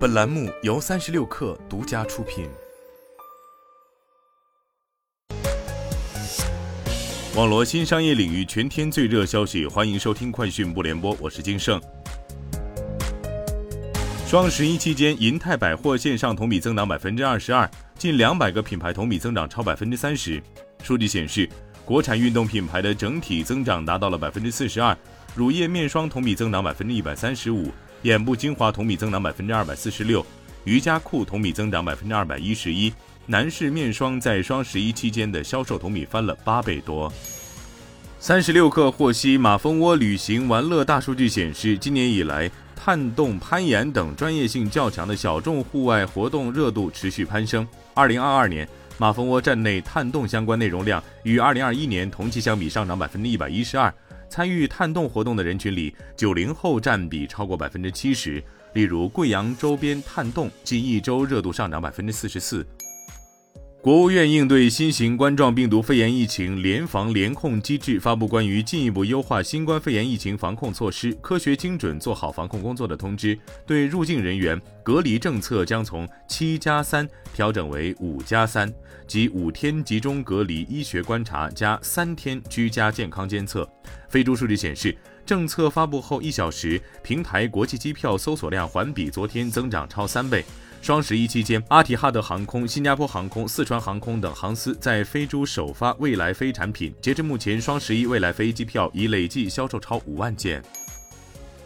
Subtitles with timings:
[0.00, 2.48] 本栏目由三十六氪独家出品。
[7.36, 11.78] 网罗新商业领域全天最热消息，欢迎收听快讯不联播，我是金盛。
[14.26, 20.42] 双十一期间，银泰百货线上同比增长百分之二十二，近两百个品牌同比增长超百分之三十。
[20.82, 21.46] 数据显示，
[21.84, 24.96] 国产运动品牌的整体增长达到了百分之四十二，
[25.34, 27.70] 乳液面霜同比增长百分之一百三十五，
[28.02, 30.24] 眼部精华同比增长百分之二百四十六，
[30.64, 32.92] 瑜伽裤同比增长百分之二百一十一。
[33.26, 37.12] 男士面霜在双十一期间的销售同比翻了八倍多。
[38.18, 47.66] 三十六氪获悉，马蜂窝旅行玩乐大数据显示，今年以来，探洞、攀岩等专业性较强的小众户外活动热度持续攀升。
[47.94, 53.92] 二零二二年，马蜂窝站内探洞相关内容量与二零二一年同期相比上涨百分之一百一十二。
[54.30, 58.42] 参与探洞活动的人群里，九零后占比超过百分之七十。
[58.72, 62.64] 例如，贵阳周边探洞近一周热度上涨百分之四十四。
[63.82, 78.70] 国务院应对新型冠状病毒肺炎疫情联防联控机制发布关于进一步优化新冠肺炎疫情防控措施、科学精准做好防控工作的通知，对入境人员隔离政策将从七加三调整为五加三，
[79.06, 83.66] 即五天集中隔离医学观察加三天居家健康监测。
[84.10, 90.44] 飞猪数据显示，政策发布后一小时，平台国际机票搜索量环比昨天增长超三倍。
[90.82, 96.92] 双十一期间，阿提哈德航空、新加坡航空、四川航空等航司在飞猪首发未来飞产品。
[97.02, 100.62] 截至目前，双十一未来飞机票已累计销售超五万件。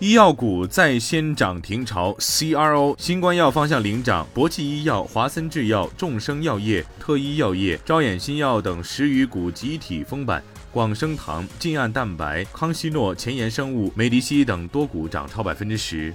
[0.00, 10.42] 医药股再掀涨停潮，CRO 新冠药方向领涨，博济医药、华森制药、众生药业、特医药业、招远新药等十余股集体封板。
[10.72, 16.12] 广生堂、晋岸蛋白、康希诺、前沿生物、美迪西等多股涨超百分之十。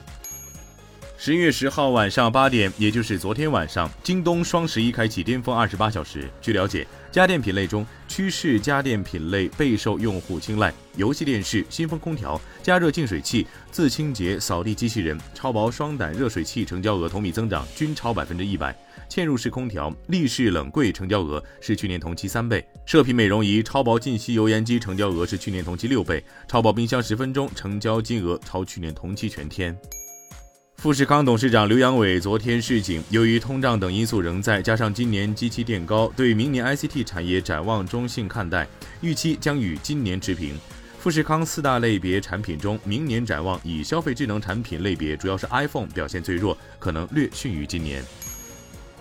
[1.21, 6.29] 十月十号晚上八点，也就是昨天晚上，京东双十一开启巅峰二十八小时。
[6.41, 18.73] 据了解，家电品类中，趋势家电品类备受用户青睐，游戏电视、新风空调、加热净水器、自清洁扫地机器人、超薄双胆热水器成交额同比增长均超百分之一百。
[19.09, 22.65] 嵌入式空调、立式冷柜成交额是去年同期三倍。
[22.85, 26.23] 射频美容仪、超薄净吸油烟机成交额是去年同期六倍。
[26.47, 29.77] 超薄冰箱十分钟成交金额超去年同期全天。
[30.81, 38.65] 富士康董事长刘扬伟昨天示警，由于通胀等因素仍在，加上今年机器垫高，对明年 ICT 产业展望中性看待，
[39.01, 40.57] 预期将与今年持平。
[40.97, 48.01] 富士康四大类别产品中，明年展望以消费智能产品类别，主要是 iPhone 表现最弱，可能略逊于今年。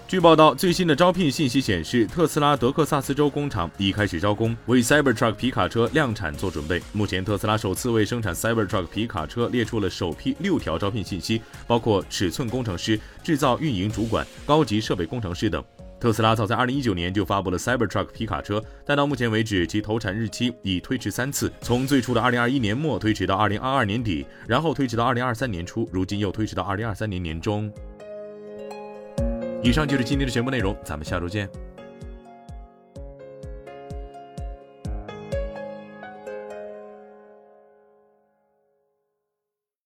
[0.09, 6.81] 据报道，最新的招聘信息显示，特斯拉德克萨斯州工厂已开始招工，为 Cybertruck 皮卡车量产做准备。
[6.95, 15.63] 目前，特斯拉首次为生产 Cybertruck 皮卡车列出了首批六条招聘信息，包括尺寸工程师、制造运营主管、高级设备工程师等。
[16.01, 27.71] 特斯拉早在2019年就发布了 Cybertruck 皮卡车，但到目前为止，其投产日期已推迟三次，从最初的2021年末推迟到2022年底，然后推迟到2023年初，如今又推迟到2023年年中。
[29.63, 31.49] 以上就是今天的全部内容，咱们下周见。